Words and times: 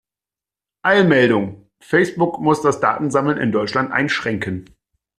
Eilmeldung! 0.81 1.67
Facebook 1.79 2.39
muss 2.41 2.63
das 2.63 2.79
Datensammeln 2.79 3.37
in 3.37 3.51
Deutschland 3.51 3.91
einschränken. 3.91 4.67